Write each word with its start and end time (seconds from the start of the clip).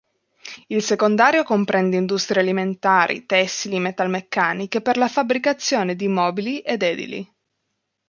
Il 0.65 0.81
secondario 0.81 1.43
comprende 1.43 1.95
industrie 1.95 2.41
alimentari, 2.41 3.27
tessili, 3.27 3.77
metalmeccaniche, 3.77 4.81
per 4.81 4.97
la 4.97 5.07
fabbricazione 5.07 5.95
di 5.95 6.07
mobili 6.07 6.57
ed 6.61 6.81
edili. 6.81 7.33